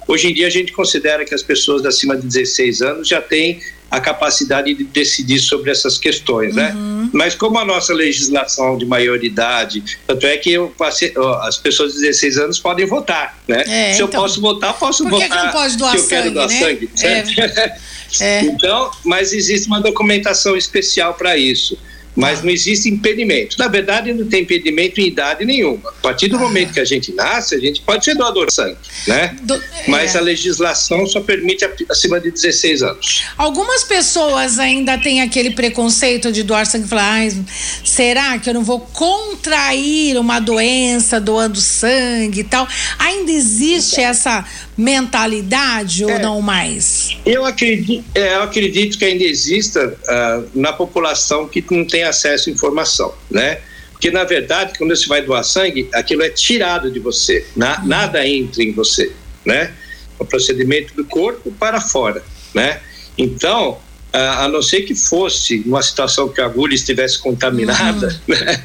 Hoje 0.07 0.29
em 0.29 0.35
dia 0.35 0.47
a 0.47 0.51
gente 0.51 0.73
considera 0.73 1.25
que 1.25 1.35
as 1.35 1.43
pessoas 1.43 1.87
acima 1.87 2.15
de 2.17 2.27
16 2.27 2.83
anos 2.83 3.09
já 3.09 3.23
têm 3.23 3.63
a 3.93 4.01
capacidade 4.01 4.73
de 4.73 4.85
decidir 4.85 5.39
sobre 5.39 5.71
essas 5.71 5.99
questões, 5.99 6.55
né? 6.55 6.73
Uhum. 6.75 7.11
Mas 7.13 7.35
como 7.35 7.59
a 7.59 7.65
nossa 7.65 7.93
legislação 7.93 8.79
de 8.79 8.87
maioridade, 8.87 9.85
tanto 10.07 10.27
é 10.27 10.39
que 10.39 10.59
passei, 10.79 11.13
ó, 11.15 11.43
as 11.43 11.59
pessoas 11.59 11.93
de 11.93 12.01
16 12.01 12.39
anos 12.39 12.59
podem 12.59 12.87
votar, 12.87 13.39
né? 13.47 13.61
É, 13.67 13.93
Se 13.93 14.03
então, 14.03 14.07
eu 14.07 14.09
posso 14.09 14.41
votar, 14.41 14.73
posso 14.79 15.05
por 15.05 15.19
que 15.19 15.25
votar. 15.25 15.39
Que 15.39 15.45
não 15.45 15.53
pode 15.53 15.77
doar 15.77 15.91
se 15.91 15.97
eu 15.99 16.03
sangue, 16.03 16.23
quero 16.23 16.31
doar 16.35 16.49
né? 16.49 16.59
sangue, 16.59 16.91
certo? 16.95 17.41
É. 17.41 17.77
É. 18.21 18.45
Então, 18.45 18.91
mas 19.05 19.33
existe 19.33 19.67
uma 19.67 19.81
documentação 19.81 20.55
especial 20.55 21.15
para 21.15 21.37
isso 21.37 21.79
mas 22.15 22.43
não 22.43 22.51
existe 22.51 22.89
impedimento. 22.89 23.57
Na 23.59 23.69
verdade, 23.69 24.13
não 24.13 24.27
tem 24.27 24.43
impedimento 24.43 25.01
em 25.01 25.07
idade 25.07 25.45
nenhuma. 25.45 25.89
A 25.89 26.03
partir 26.03 26.29
do 26.29 26.37
ah. 26.37 26.41
momento 26.41 26.73
que 26.73 26.81
a 26.81 26.85
gente 26.85 27.13
nasce, 27.13 27.55
a 27.55 27.59
gente 27.59 27.81
pode 27.83 28.05
ser 28.05 28.15
doador 28.15 28.47
de 28.47 28.55
sangue, 28.55 28.77
né? 29.07 29.37
Do, 29.43 29.55
é. 29.55 29.63
Mas 29.89 30.15
a 30.15 30.21
legislação 30.21 31.07
só 31.07 31.21
permite 31.21 31.67
acima 31.89 32.21
de 32.21 32.31
16 32.31 32.83
anos. 32.83 33.25
Algumas 33.37 33.85
pessoas 33.85 34.59
ainda 34.59 34.99
têm 34.99 35.23
aquele 35.23 35.51
preconceito 35.51 36.31
de 36.31 36.43
doar 36.43 36.67
sangue, 36.67 36.87
falar, 36.87 37.23
ah, 37.23 37.45
será 37.85 38.39
que 38.39 38.51
eu 38.51 38.55
não 38.55 38.65
vou 38.65 38.81
contrair 38.81 40.19
uma 40.19 40.39
doença 40.39 41.21
doando 41.21 41.61
sangue 41.61 42.41
e 42.41 42.45
tal? 42.45 42.67
Ainda 42.99 43.33
existe 43.33 44.01
essa 44.01 44.45
mentalidade 44.77 46.05
é, 46.05 46.07
ou 46.07 46.19
não 46.19 46.41
mais? 46.41 47.17
Eu 47.27 47.45
acredito, 47.45 48.05
é, 48.15 48.37
eu 48.37 48.43
acredito 48.43 48.99
que 48.99 49.05
ainda 49.05 49.25
exista 49.25 49.87
uh, 49.89 50.49
na 50.59 50.73
população 50.73 51.47
que 51.47 51.65
não 51.71 51.85
tem 51.85 52.05
acesso 52.05 52.49
à 52.49 52.53
informação, 52.53 53.15
né? 53.31 53.59
Porque, 53.93 54.11
na 54.11 54.25
verdade, 54.25 54.73
quando 54.77 54.97
você 54.97 55.07
vai 55.07 55.23
doar 55.23 55.45
sangue, 55.45 55.89
aquilo 55.95 56.23
é 56.23 56.31
tirado 56.31 56.91
de 56.91 56.99
você, 56.99 57.47
na, 57.55 57.81
uhum. 57.81 57.87
nada 57.87 58.27
entra 58.27 58.63
em 58.63 58.73
você, 58.73 59.13
né? 59.45 59.73
O 60.19 60.25
procedimento 60.25 60.95
do 60.95 61.05
corpo 61.05 61.53
para 61.53 61.81
fora, 61.81 62.23
né? 62.55 62.81
Então, 63.17 63.79
a, 64.13 64.45
a 64.45 64.49
não 64.49 64.63
ser 64.63 64.83
que 64.83 64.95
fosse 64.95 65.63
uma 65.67 65.83
situação 65.83 66.29
que 66.29 66.41
a 66.41 66.47
agulha 66.47 66.75
estivesse 66.75 67.19
contaminada, 67.19 68.21
uhum. 68.27 68.35
né? 68.35 68.65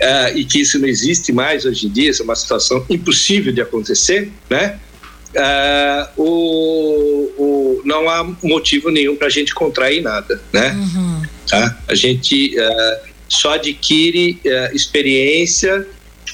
Uh, 0.00 0.38
e 0.38 0.44
que 0.44 0.62
isso 0.62 0.78
não 0.78 0.88
existe 0.88 1.32
mais 1.32 1.64
hoje 1.64 1.86
em 1.86 1.90
dia, 1.90 2.10
isso 2.10 2.22
é 2.22 2.24
uma 2.24 2.34
situação 2.34 2.84
impossível 2.90 3.52
de 3.52 3.60
acontecer, 3.60 4.32
né? 4.50 4.80
Uh, 5.34 6.22
o, 6.22 7.32
o, 7.38 7.82
não 7.84 8.08
há 8.08 8.22
motivo 8.42 8.90
nenhum 8.90 9.16
para 9.16 9.28
a 9.28 9.30
gente 9.30 9.54
contrair 9.54 10.02
nada, 10.02 10.40
né? 10.52 10.72
Uhum. 10.72 11.22
Tá? 11.48 11.78
A 11.88 11.94
gente 11.94 12.54
uh, 12.58 13.08
só 13.28 13.54
adquire 13.54 14.38
uh, 14.44 14.76
experiência 14.76 15.86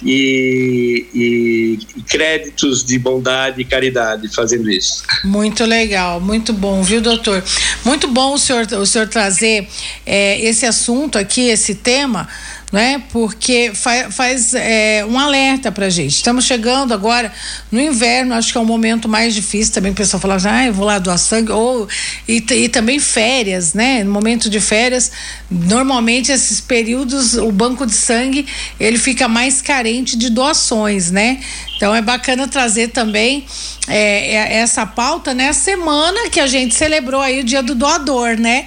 e, 0.03 1.07
e, 1.15 1.79
e, 1.97 2.03
créditos 2.03 2.85
de 2.85 2.99
bondade 2.99 3.61
e 3.61 3.65
caridade 3.65 4.29
fazendo 4.35 4.71
isso. 4.71 5.03
Muito 5.25 5.65
legal, 5.65 6.21
muito 6.21 6.53
bom, 6.53 6.83
viu, 6.83 7.01
doutor? 7.01 7.43
Muito 7.85 8.09
bom 8.09 8.35
o 8.35 8.39
senhor, 8.39 8.67
o 8.73 8.87
senhor 8.87 9.09
trazer 9.09 9.67
é, 10.07 10.41
esse 10.41 10.67
assunto 10.67 11.19
aqui, 11.19 11.49
esse 11.49 11.75
tema 11.75 12.29
né? 12.73 13.03
Porque 13.11 13.73
fa 13.75 14.11
faz 14.11 14.55
é, 14.55 15.05
um 15.09 15.19
alerta 15.19 15.73
para 15.73 15.89
gente. 15.89 16.17
Estamos 16.17 16.45
chegando 16.45 16.93
agora 16.93 17.33
no 17.71 17.81
inverno, 17.81 18.35
acho 18.35 18.53
que 18.53 18.59
é 18.59 18.61
o 18.61 18.65
momento 18.65 19.09
mais 19.09 19.35
difícil 19.35 19.73
também. 19.73 19.93
O 19.93 19.95
pessoal 19.95 20.21
fala, 20.21 20.37
ah, 20.45 20.67
eu 20.67 20.73
vou 20.73 20.85
lá 20.85 20.99
doar 20.99 21.19
sangue, 21.19 21.51
ou 21.51 21.89
e, 22.27 22.45
e 22.51 22.69
também 22.69 22.99
férias, 22.99 23.75
né? 23.75 24.05
No 24.05 24.13
momento 24.13 24.51
de 24.51 24.61
férias, 24.61 25.11
normalmente 25.51 26.31
esses 26.31 26.61
períodos, 26.61 27.35
o 27.35 27.51
banco 27.51 27.87
de 27.87 27.95
sangue 27.95 28.47
ele 28.79 28.99
fica 28.99 29.27
mais 29.29 29.63
carente 29.63 30.17
de 30.17 30.29
doações, 30.31 31.11
né? 31.11 31.41
Então 31.79 31.95
é 31.95 32.03
bacana 32.03 32.49
trazer 32.49 32.89
também 32.89 33.47
é, 33.87 34.35
é, 34.35 34.55
essa 34.57 34.85
pauta 34.85 35.33
nessa 35.33 35.61
semana 35.61 36.29
que 36.29 36.41
a 36.41 36.47
gente 36.49 36.75
celebrou 36.75 37.21
aí 37.21 37.39
o 37.39 37.45
dia 37.45 37.63
do 37.63 37.77
doador, 37.77 38.37
né? 38.37 38.67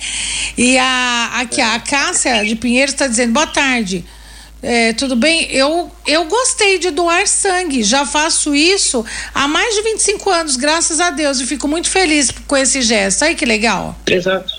E 0.57 0.77
a, 0.77 1.31
aqui 1.41 1.59
a 1.59 1.77
Cássia 1.81 2.45
de 2.45 2.55
Pinheiro 2.55 2.89
está 2.89 3.07
dizendo, 3.07 3.33
boa 3.33 3.45
tarde. 3.45 4.05
É, 4.63 4.93
tudo 4.93 5.17
bem? 5.17 5.51
Eu, 5.51 5.91
eu 6.07 6.23
gostei 6.25 6.79
de 6.79 6.89
doar 6.89 7.27
sangue, 7.27 7.83
já 7.83 8.05
faço 8.05 8.55
isso 8.55 9.03
há 9.33 9.45
mais 9.45 9.75
de 9.75 9.81
25 9.81 10.29
anos, 10.29 10.55
graças 10.55 11.01
a 11.01 11.09
Deus, 11.09 11.41
e 11.41 11.45
fico 11.45 11.67
muito 11.67 11.89
feliz 11.89 12.31
com 12.47 12.55
esse 12.55 12.81
gesto. 12.81 13.25
Aí 13.25 13.35
que 13.35 13.45
legal. 13.45 13.93
Exato. 14.07 14.53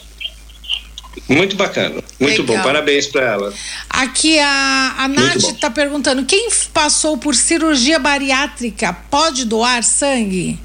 Muito 1.28 1.56
bacana, 1.56 2.02
muito 2.18 2.42
Legal. 2.42 2.56
bom, 2.56 2.62
parabéns 2.62 3.06
para 3.06 3.22
ela. 3.22 3.54
Aqui 3.88 4.38
a, 4.38 4.94
a 4.98 5.08
Nath 5.08 5.36
está 5.36 5.70
perguntando: 5.70 6.24
quem 6.24 6.48
passou 6.72 7.18
por 7.18 7.34
cirurgia 7.34 7.98
bariátrica 7.98 8.92
pode 9.10 9.44
doar 9.44 9.82
sangue? 9.82 10.58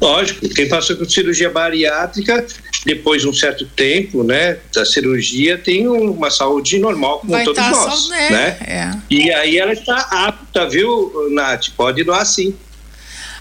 Lógico, 0.00 0.48
quem 0.50 0.68
passou 0.68 0.96
por 0.96 1.10
cirurgia 1.10 1.48
bariátrica, 1.48 2.46
depois 2.84 3.22
de 3.22 3.28
um 3.28 3.32
certo 3.32 3.64
tempo, 3.64 4.22
né, 4.22 4.58
da 4.74 4.84
cirurgia, 4.84 5.56
tem 5.56 5.88
uma 5.88 6.30
saúde 6.30 6.78
normal 6.78 7.20
como 7.20 7.32
Vai 7.32 7.44
todos 7.44 7.62
tá 7.62 7.70
nós, 7.70 8.08
né? 8.10 8.30
né? 8.30 8.58
É. 8.60 8.90
E 9.08 9.32
aí 9.32 9.56
ela 9.56 9.72
está 9.72 9.96
apta, 9.96 10.68
viu, 10.68 11.30
Nath? 11.30 11.68
Pode 11.76 12.04
doar 12.04 12.26
sim. 12.26 12.54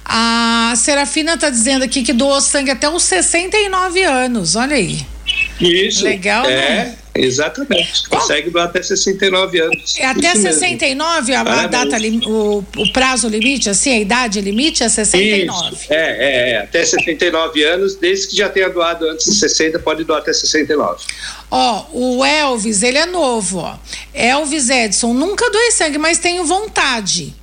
A 0.06 0.74
Serafina 0.78 1.34
está 1.34 1.50
dizendo 1.50 1.84
aqui 1.84 2.04
que 2.04 2.14
doou 2.14 2.40
sangue 2.40 2.72
até 2.72 2.88
os 2.88 3.04
69 3.04 4.04
anos, 4.04 4.56
olha 4.56 4.76
aí. 4.76 5.06
Isso. 5.60 6.04
Legal, 6.04 6.46
é, 6.46 6.50
né? 6.50 6.96
Exatamente. 7.16 8.10
Consegue 8.10 8.50
doar 8.50 8.66
até 8.66 8.84
69 8.84 9.62
anos. 9.62 9.96
É 9.98 10.06
até 10.06 10.34
Isso 10.34 10.42
69 10.42 11.32
mesmo. 11.32 11.48
a, 11.50 11.62
a 11.62 11.68
data, 11.68 11.98
o, 12.28 12.64
o 12.78 12.92
prazo 12.92 13.30
limite, 13.30 13.70
assim, 13.70 13.94
a 13.94 14.00
idade 14.00 14.42
limite 14.42 14.84
é 14.84 14.90
69. 14.90 15.76
Isso. 15.76 15.94
É, 15.94 15.96
é, 15.96 16.50
é, 16.52 16.58
até 16.58 16.86
69 16.86 17.64
anos, 17.64 17.96
desde 17.96 18.28
que 18.28 18.36
já 18.36 18.50
tenha 18.50 18.70
doado 18.70 19.08
antes 19.10 19.26
de 19.26 19.36
60, 19.36 19.80
pode 19.80 20.04
doar 20.04 20.20
até 20.20 20.34
69. 20.34 21.04
Ó, 21.50 21.86
o 21.94 22.26
Elvis, 22.26 22.84
ele 22.84 22.98
é 22.98 23.06
novo, 23.06 23.60
ó. 23.60 23.78
Elvis 24.14 24.70
Edson, 24.70 25.14
nunca 25.14 25.50
doei 25.50 25.72
sangue, 25.72 25.98
mas 25.98 26.20
tenho 26.20 26.44
vontade. 26.44 27.34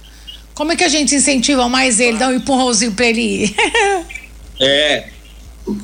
Como 0.54 0.70
é 0.72 0.76
que 0.76 0.84
a 0.84 0.88
gente 0.88 1.14
incentiva 1.14 1.66
mais 1.68 1.98
ele, 1.98 2.18
dá 2.18 2.28
um 2.28 2.34
empurrãozinho 2.34 2.92
pra 2.92 3.06
ele 3.06 3.44
ir? 3.44 3.56
é, 4.60 5.11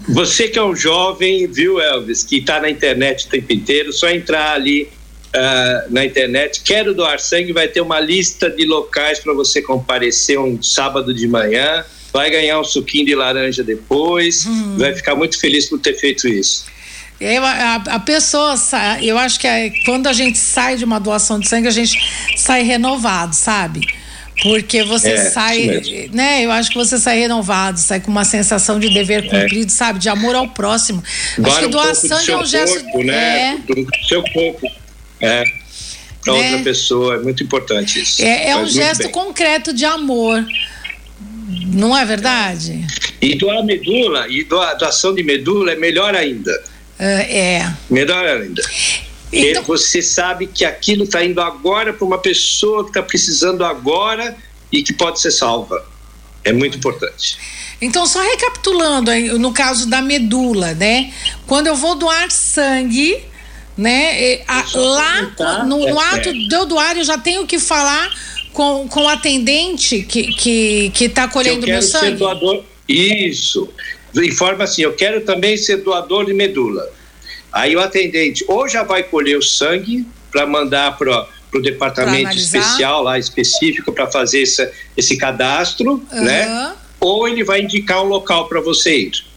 você 0.08 0.48
que 0.48 0.58
é 0.58 0.62
um 0.62 0.74
jovem, 0.74 1.46
viu, 1.46 1.80
Elvis, 1.80 2.24
que 2.24 2.38
está 2.38 2.60
na 2.60 2.68
internet 2.68 3.26
o 3.26 3.28
tempo 3.28 3.52
inteiro, 3.52 3.92
só 3.92 4.08
entrar 4.10 4.52
ali 4.52 4.88
uh, 5.28 5.92
na 5.92 6.04
internet, 6.04 6.62
quero 6.62 6.94
doar 6.94 7.20
sangue, 7.20 7.52
vai 7.52 7.68
ter 7.68 7.80
uma 7.80 8.00
lista 8.00 8.50
de 8.50 8.64
locais 8.64 9.20
para 9.20 9.32
você 9.32 9.62
comparecer 9.62 10.38
um 10.38 10.60
sábado 10.62 11.14
de 11.14 11.26
manhã, 11.28 11.84
vai 12.12 12.30
ganhar 12.30 12.60
um 12.60 12.64
suquinho 12.64 13.06
de 13.06 13.14
laranja 13.14 13.62
depois, 13.62 14.46
hum. 14.46 14.76
vai 14.78 14.94
ficar 14.94 15.14
muito 15.14 15.38
feliz 15.38 15.66
por 15.66 15.78
ter 15.78 15.94
feito 15.94 16.26
isso. 16.26 16.66
Eu, 17.20 17.44
a, 17.44 17.74
a, 17.74 18.00
pessoa, 18.00 18.54
eu 19.02 19.18
acho 19.18 19.40
que 19.40 19.46
é, 19.46 19.70
quando 19.84 20.06
a 20.06 20.12
gente 20.12 20.38
sai 20.38 20.76
de 20.76 20.84
uma 20.84 21.00
doação 21.00 21.40
de 21.40 21.48
sangue, 21.48 21.66
a 21.66 21.72
gente 21.72 21.98
sai 22.36 22.62
renovado, 22.62 23.34
sabe? 23.34 23.80
Porque 24.42 24.84
você 24.84 25.10
é, 25.10 25.30
sai, 25.30 26.08
né? 26.12 26.44
Eu 26.44 26.52
acho 26.52 26.70
que 26.70 26.76
você 26.76 26.98
sai 26.98 27.18
renovado, 27.18 27.78
sai 27.80 28.00
com 28.00 28.10
uma 28.10 28.24
sensação 28.24 28.78
de 28.78 28.88
dever 28.92 29.24
é. 29.24 29.28
cumprido, 29.28 29.70
sabe? 29.72 29.98
De 29.98 30.08
amor 30.08 30.34
ao 30.34 30.48
próximo. 30.48 31.02
Agora, 31.36 31.52
acho 31.52 31.60
que 31.60 31.68
doar 31.68 31.90
um 31.90 31.94
sangue 31.94 32.30
é 32.30 32.36
um 32.36 32.46
gesto. 32.46 32.84
Corpo, 32.84 33.02
né? 33.04 33.58
É. 33.68 33.74
Do 33.74 34.06
seu 34.06 34.22
corpo. 34.22 34.70
É. 35.20 35.44
Para 36.24 36.34
né? 36.34 36.50
outra 36.50 36.64
pessoa, 36.64 37.16
é 37.16 37.18
muito 37.18 37.42
importante 37.42 38.00
isso. 38.00 38.22
É, 38.22 38.50
é 38.50 38.56
um 38.56 38.66
gesto 38.66 39.04
bem. 39.04 39.12
concreto 39.12 39.72
de 39.72 39.84
amor. 39.84 40.44
Não 41.48 41.96
é 41.96 42.04
verdade? 42.04 42.86
E 43.20 43.36
doar 43.36 43.64
medula, 43.64 44.26
e 44.28 44.44
doação 44.44 45.14
de 45.14 45.22
medula 45.22 45.72
é 45.72 45.76
melhor 45.76 46.14
ainda. 46.14 46.52
É. 46.98 47.38
é. 47.38 47.72
Melhor 47.90 48.24
ainda. 48.24 48.62
Então, 49.32 49.62
você 49.62 50.00
sabe 50.00 50.46
que 50.46 50.64
aquilo 50.64 51.04
está 51.04 51.24
indo 51.24 51.40
agora 51.40 51.92
para 51.92 52.04
uma 52.04 52.18
pessoa 52.18 52.84
que 52.84 52.90
está 52.90 53.02
precisando 53.02 53.64
agora 53.64 54.36
e 54.72 54.82
que 54.82 54.92
pode 54.92 55.20
ser 55.20 55.30
salva. 55.30 55.84
É 56.44 56.52
muito 56.52 56.78
importante. 56.78 57.38
Então, 57.80 58.06
só 58.06 58.20
recapitulando, 58.22 59.10
no 59.38 59.52
caso 59.52 59.88
da 59.88 60.00
medula, 60.00 60.74
né? 60.74 61.12
Quando 61.46 61.66
eu 61.66 61.76
vou 61.76 61.94
doar 61.94 62.30
sangue, 62.30 63.22
né? 63.76 64.40
A, 64.48 64.64
lá 64.74 65.64
no, 65.64 65.78
no 65.78 66.00
é, 66.00 66.04
ato 66.14 66.30
é. 66.30 66.32
de 66.32 66.54
eu 66.54 66.66
doar, 66.66 66.96
eu 66.96 67.04
já 67.04 67.18
tenho 67.18 67.46
que 67.46 67.58
falar 67.58 68.10
com, 68.52 68.88
com 68.88 69.02
o 69.02 69.08
atendente 69.08 70.02
que 70.02 70.32
que 70.32 70.90
que 70.90 71.04
está 71.04 71.28
colhendo 71.28 71.66
meu 71.66 71.82
sangue. 71.82 72.16
doador. 72.16 72.64
Isso. 72.88 73.68
Informa 74.16 74.64
assim, 74.64 74.82
eu 74.82 74.94
quero 74.94 75.20
também 75.20 75.56
ser 75.56 75.76
doador 75.78 76.24
de 76.24 76.32
medula. 76.32 76.90
Aí 77.52 77.74
o 77.74 77.80
atendente 77.80 78.44
ou 78.48 78.68
já 78.68 78.82
vai 78.82 79.02
colher 79.02 79.38
o 79.38 79.42
sangue 79.42 80.06
para 80.30 80.46
mandar 80.46 80.96
para 80.96 81.26
o 81.54 81.60
departamento 81.60 82.36
especial 82.36 83.02
lá 83.02 83.18
específico 83.18 83.92
para 83.92 84.06
fazer 84.10 84.42
essa, 84.42 84.70
esse 84.96 85.16
cadastro, 85.16 86.02
uhum. 86.12 86.24
né? 86.24 86.74
Ou 87.00 87.26
ele 87.28 87.44
vai 87.44 87.62
indicar 87.62 88.02
um 88.02 88.06
local 88.06 88.48
para 88.48 88.60
você 88.60 88.98
ir. 88.98 89.28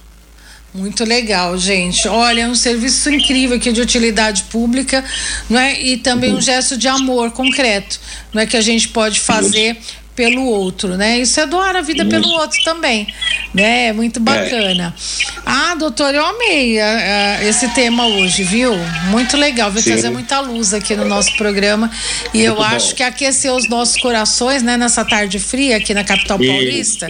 Muito 0.74 1.04
legal, 1.04 1.58
gente. 1.58 2.08
Olha, 2.08 2.42
é 2.42 2.48
um 2.48 2.56
serviço 2.56 3.10
incrível 3.10 3.58
aqui 3.58 3.74
de 3.74 3.82
utilidade 3.82 4.44
pública, 4.44 5.04
não 5.50 5.60
é? 5.60 5.82
E 5.82 5.98
também 5.98 6.32
uhum. 6.32 6.38
um 6.38 6.42
gesto 6.42 6.78
de 6.78 6.88
amor 6.88 7.32
concreto, 7.32 8.00
não 8.34 8.42
é 8.42 8.46
que 8.46 8.56
a 8.56 8.62
gente 8.62 8.88
pode 8.88 9.20
fazer 9.20 9.78
pelo 10.16 10.46
outro, 10.46 10.98
né? 10.98 11.20
Isso 11.20 11.40
é 11.40 11.46
doar 11.46 11.76
a 11.76 11.82
vida 11.82 12.06
pelo 12.06 12.28
outro 12.30 12.62
também, 12.64 13.08
né? 13.54 13.94
Muito 13.94 14.18
é. 14.18 14.22
bacana. 14.22 14.94
É. 14.98 15.42
Ah, 15.46 15.76
doutor, 15.76 16.14
eu 16.14 16.26
amei 16.26 16.78
uh, 16.78 17.48
esse 17.48 17.68
tema 17.70 18.06
hoje, 18.06 18.44
viu? 18.44 18.74
Muito 19.10 19.38
legal, 19.38 19.72
vai 19.72 19.82
Sim. 19.82 19.92
trazer 19.92 20.10
muita 20.10 20.40
luz 20.40 20.74
aqui 20.74 20.96
no 20.96 21.06
nosso 21.06 21.36
programa 21.38 21.90
e 22.34 22.40
Muito 22.40 22.48
eu 22.48 22.56
bom. 22.56 22.64
acho 22.64 22.96
que 22.96 23.04
aquecer 23.04 23.52
os 23.54 23.68
nossos 23.70 24.00
corações, 24.02 24.62
né? 24.62 24.78
Nessa 24.78 25.06
tarde 25.06 25.40
fria 25.40 25.78
aqui 25.78 25.94
na 25.94 26.04
capital 26.04 26.38
paulista, 26.38 27.08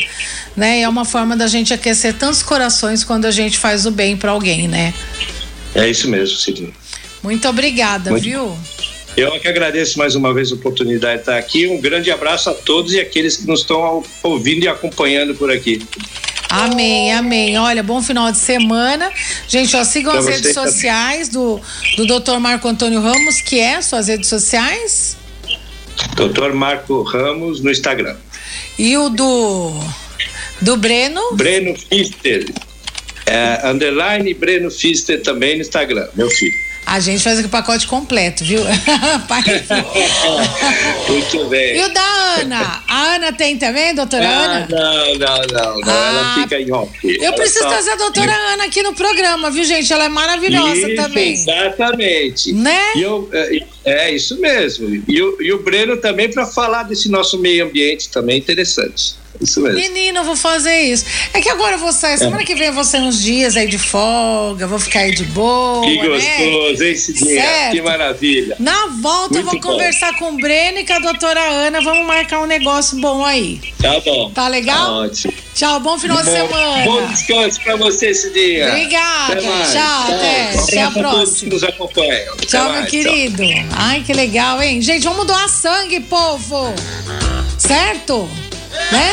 né? 0.55 0.81
É 0.81 0.89
uma 0.89 1.05
forma 1.05 1.35
da 1.35 1.47
gente 1.47 1.73
aquecer 1.73 2.13
tantos 2.13 2.43
corações 2.43 3.03
quando 3.03 3.25
a 3.25 3.31
gente 3.31 3.57
faz 3.57 3.85
o 3.85 3.91
bem 3.91 4.15
para 4.15 4.31
alguém, 4.31 4.67
né? 4.67 4.93
É 5.73 5.89
isso 5.89 6.07
mesmo, 6.07 6.37
Sidney. 6.37 6.73
Muito 7.23 7.47
obrigada, 7.47 8.11
Muito... 8.11 8.23
viu? 8.23 8.57
Eu 9.15 9.39
que 9.39 9.47
agradeço 9.47 9.97
mais 9.97 10.15
uma 10.15 10.33
vez 10.33 10.51
a 10.51 10.55
oportunidade 10.55 11.15
de 11.15 11.21
estar 11.21 11.37
aqui. 11.37 11.67
Um 11.67 11.81
grande 11.81 12.09
abraço 12.09 12.49
a 12.49 12.53
todos 12.53 12.93
e 12.93 12.99
aqueles 12.99 13.37
que 13.37 13.45
nos 13.45 13.61
estão 13.61 14.03
ouvindo 14.23 14.63
e 14.63 14.67
acompanhando 14.67 15.35
por 15.35 15.51
aqui. 15.51 15.85
Amém, 16.49 17.13
amém. 17.13 17.57
Olha, 17.57 17.81
bom 17.81 18.01
final 18.01 18.31
de 18.31 18.37
semana. 18.37 19.11
Gente, 19.47 19.75
ó, 19.75 19.83
sigam 19.83 20.11
pra 20.11 20.21
as 20.21 20.27
redes 20.27 20.53
também. 20.53 20.71
sociais 20.71 21.29
do, 21.29 21.59
do 21.97 22.05
Dr. 22.05 22.37
Marco 22.39 22.67
Antônio 22.67 23.01
Ramos, 23.01 23.41
que 23.41 23.59
é 23.59 23.81
suas 23.81 24.07
redes 24.07 24.27
sociais? 24.27 25.17
Dr. 26.15 26.53
Marco 26.53 27.03
Ramos 27.03 27.61
no 27.61 27.71
Instagram. 27.71 28.15
E 28.77 28.97
o 28.97 29.09
do 29.09 29.71
do 30.61 30.77
Breno? 30.77 31.21
Breno 31.33 31.75
Fister. 31.77 32.45
É, 33.25 33.61
underline 33.69 34.33
Breno 34.33 34.69
Fister 34.69 35.21
também 35.21 35.55
no 35.55 35.61
Instagram, 35.61 36.07
meu 36.15 36.29
filho. 36.29 36.70
A 36.91 36.99
gente 36.99 37.23
faz 37.23 37.39
aqui 37.39 37.47
o 37.47 37.49
pacote 37.49 37.87
completo, 37.87 38.43
viu? 38.43 38.59
Muito 41.07 41.45
bem. 41.45 41.77
E 41.77 41.85
o 41.85 41.93
da 41.93 42.01
Ana? 42.41 42.83
A 42.85 43.15
Ana 43.15 43.31
tem 43.31 43.57
também, 43.57 43.95
doutora 43.95 44.27
ah, 44.27 44.43
Ana? 44.43 44.67
Não, 44.69 45.15
não, 45.15 45.37
não, 45.53 45.79
não. 45.79 45.89
Ah, 45.89 46.09
ela 46.09 46.33
fica 46.43 46.59
em 46.59 46.69
off. 46.69 46.91
Eu 47.01 47.23
ela 47.23 47.37
preciso 47.37 47.63
só... 47.63 47.69
trazer 47.69 47.91
a 47.91 47.95
doutora 47.95 48.33
Ana 48.33 48.65
aqui 48.65 48.83
no 48.83 48.93
programa, 48.93 49.49
viu, 49.49 49.63
gente? 49.63 49.93
Ela 49.93 50.03
é 50.03 50.09
maravilhosa 50.09 50.91
isso, 50.91 51.01
também. 51.01 51.31
Exatamente. 51.31 52.51
Né? 52.51 52.81
E 52.97 53.03
eu, 53.03 53.29
é, 53.31 53.63
é 53.85 54.13
isso 54.13 54.37
mesmo. 54.41 55.01
E 55.07 55.21
o, 55.21 55.41
e 55.41 55.53
o 55.53 55.63
Breno 55.63 55.95
também 55.95 56.29
para 56.29 56.45
falar 56.45 56.83
desse 56.83 57.09
nosso 57.09 57.39
meio 57.39 57.67
ambiente 57.67 58.09
também 58.09 58.37
interessante. 58.37 59.20
Isso 59.39 59.61
mesmo. 59.61 59.77
Menina, 59.77 60.19
eu 60.19 60.23
vou 60.23 60.35
fazer 60.35 60.81
isso. 60.81 61.05
É 61.33 61.41
que 61.41 61.49
agora 61.49 61.75
eu 61.75 61.79
vou 61.79 61.91
sair, 61.91 62.17
semana 62.17 62.41
é. 62.41 62.45
que 62.45 62.55
vem 62.55 62.67
eu 62.67 62.73
vou 62.73 62.83
sair 62.83 63.01
uns 63.01 63.21
dias 63.21 63.55
aí 63.55 63.67
de 63.67 63.77
folga, 63.77 64.67
vou 64.67 64.79
ficar 64.79 65.01
aí 65.01 65.13
de 65.13 65.23
boa. 65.25 65.85
Que 65.85 65.97
né? 65.97 66.07
gostoso, 66.07 66.83
hein, 66.83 66.95
Cidinha? 66.95 67.43
Que 67.71 67.81
maravilha. 67.81 68.55
Na 68.59 68.87
volta 69.01 69.35
Muito 69.35 69.37
eu 69.37 69.43
vou 69.43 69.53
bom. 69.53 69.69
conversar 69.71 70.17
com 70.17 70.29
o 70.29 70.37
Breno 70.37 70.79
e 70.79 70.85
com 70.85 70.93
a 70.93 70.99
doutora 70.99 71.41
Ana, 71.41 71.81
vamos 71.81 72.05
marcar 72.05 72.41
um 72.41 72.45
negócio 72.45 72.99
bom 72.99 73.25
aí. 73.25 73.61
Tá 73.81 73.99
bom. 73.99 74.31
Tá 74.31 74.47
legal? 74.47 74.85
Tá 74.85 74.91
ótimo. 74.91 75.33
Tchau, 75.53 75.79
bom 75.79 75.97
final 75.99 76.17
bom, 76.17 76.23
de 76.23 76.29
semana. 76.29 76.85
Bom 76.85 77.07
descanso 77.07 77.61
pra 77.61 77.75
você, 77.75 78.13
Cidinha. 78.13 78.69
Obrigada. 78.69 79.33
Até 79.33 79.41
Tchau, 79.41 79.71
Tchau, 79.71 80.15
até. 80.15 80.59
Até 80.59 80.81
a 80.81 80.91
próxima. 80.91 81.53
nos 81.53 81.63
acompanham. 81.63 82.37
Tchau, 82.37 82.69
mais, 82.69 82.81
meu 82.81 82.85
querido. 82.89 83.43
Tchau. 83.43 83.65
Ai, 83.73 84.01
que 84.01 84.13
legal, 84.13 84.61
hein? 84.61 84.81
Gente, 84.81 85.03
vamos 85.03 85.25
doar 85.25 85.49
sangue, 85.49 85.99
povo. 86.01 86.73
Certo? 87.57 88.29
Né? 88.91 89.11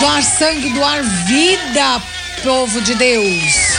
Doar 0.00 0.22
sangue, 0.22 0.70
doar 0.70 1.02
vida, 1.26 2.02
povo 2.42 2.80
de 2.80 2.94
Deus. 2.94 3.76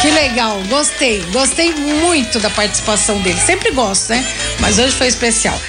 Que 0.00 0.10
legal, 0.10 0.62
gostei, 0.68 1.22
gostei 1.32 1.74
muito 1.74 2.38
da 2.40 2.48
participação 2.50 3.20
dele. 3.20 3.38
Sempre 3.40 3.70
gosto, 3.72 4.10
né? 4.10 4.24
Mas 4.60 4.78
hoje 4.78 4.94
foi 4.96 5.08
especial. 5.08 5.60